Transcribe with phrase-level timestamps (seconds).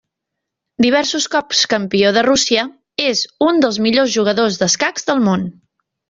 [0.83, 2.63] Diversos cops Campió de Rússia,
[3.09, 5.45] és un dels millors jugadors d'escacs del món.